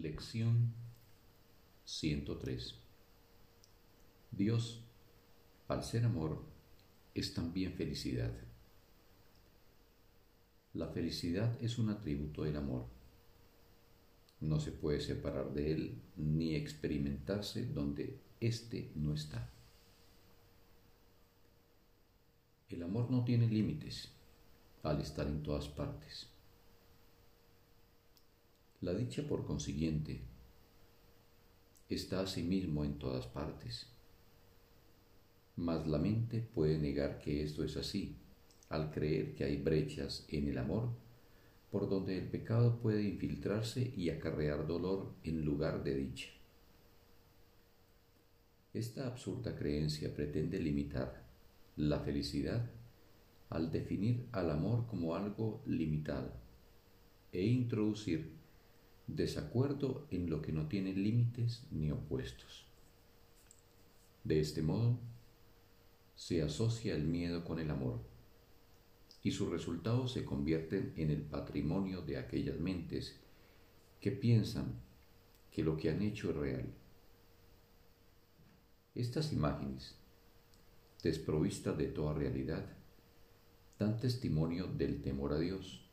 [0.00, 0.72] Lección
[1.84, 2.74] 103
[4.30, 4.80] Dios,
[5.68, 6.42] al ser amor,
[7.14, 8.32] es también felicidad.
[10.72, 12.86] La felicidad es un atributo del amor.
[14.40, 19.52] No se puede separar de él ni experimentarse donde éste no está.
[22.70, 24.10] El amor no tiene límites
[24.82, 26.31] al estar en todas partes.
[28.82, 30.20] La dicha, por consiguiente,
[31.88, 33.86] está asimismo en todas partes.
[35.54, 38.16] Mas la mente puede negar que esto es así,
[38.70, 40.88] al creer que hay brechas en el amor
[41.70, 46.28] por donde el pecado puede infiltrarse y acarrear dolor en lugar de dicha.
[48.74, 51.22] Esta absurda creencia pretende limitar
[51.76, 52.68] la felicidad
[53.48, 56.32] al definir al amor como algo limitado
[57.30, 58.41] e introducir
[59.16, 62.66] desacuerdo en lo que no tiene límites ni opuestos.
[64.24, 64.98] De este modo,
[66.14, 68.00] se asocia el miedo con el amor
[69.22, 73.16] y sus resultados se convierten en el patrimonio de aquellas mentes
[74.00, 74.80] que piensan
[75.50, 76.74] que lo que han hecho es real.
[78.94, 79.96] Estas imágenes,
[81.02, 82.66] desprovistas de toda realidad,
[83.78, 85.88] dan testimonio del temor a Dios,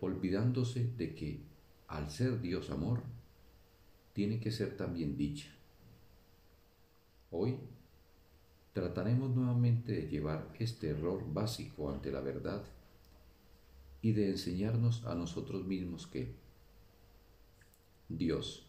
[0.00, 1.51] olvidándose de que
[1.92, 3.02] al ser Dios amor,
[4.14, 5.50] tiene que ser también dicha.
[7.30, 7.58] Hoy
[8.72, 12.64] trataremos nuevamente de llevar este error básico ante la verdad
[14.00, 16.34] y de enseñarnos a nosotros mismos que
[18.08, 18.66] Dios,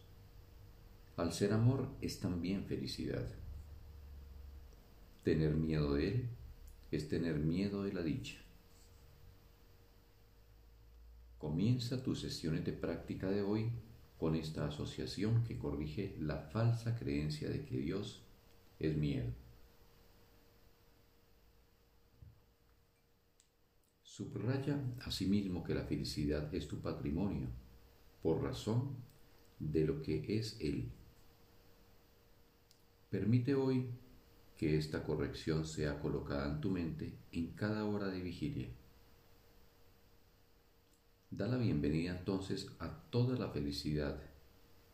[1.16, 3.26] al ser amor, es también felicidad.
[5.22, 6.28] Tener miedo de Él
[6.90, 8.43] es tener miedo de la dicha.
[11.44, 13.70] Comienza tus sesiones de práctica de hoy
[14.18, 18.22] con esta asociación que corrige la falsa creencia de que Dios
[18.78, 19.30] es miedo.
[24.02, 27.48] Subraya asimismo que la felicidad es tu patrimonio
[28.22, 28.96] por razón
[29.58, 30.90] de lo que es Él.
[33.10, 33.90] Permite hoy
[34.56, 38.70] que esta corrección sea colocada en tu mente en cada hora de vigilia.
[41.36, 44.20] Da la bienvenida entonces a toda la felicidad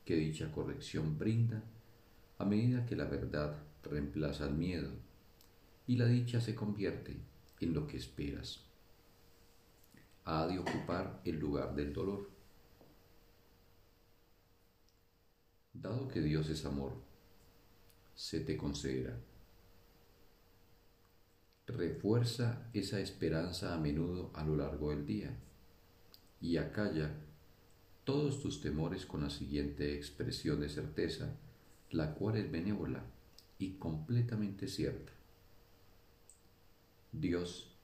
[0.06, 1.62] que dicha corrección brinda
[2.38, 4.88] a medida que la verdad reemplaza el miedo
[5.86, 7.20] y la dicha se convierte
[7.60, 8.64] en lo que esperas.
[10.24, 12.30] Ha de ocupar el lugar del dolor.
[15.74, 16.94] Dado que Dios es amor,
[18.14, 19.14] se te concederá.
[21.66, 25.38] Refuerza esa esperanza a menudo a lo largo del día
[26.40, 27.14] y acalla
[28.04, 31.36] todos tus temores con la siguiente expresión de certeza,
[31.90, 33.04] la cual es benévola
[33.58, 35.12] y completamente cierta.
[37.12, 37.76] Dios,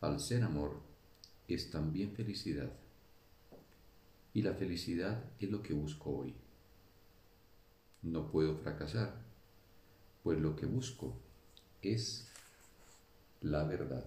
[0.00, 0.80] al ser amor,
[1.48, 2.70] es también felicidad.
[4.32, 6.34] Y la felicidad es lo que busco hoy.
[8.02, 9.14] No puedo fracasar,
[10.22, 11.14] pues lo que busco
[11.82, 12.28] es
[13.40, 14.06] la verdad.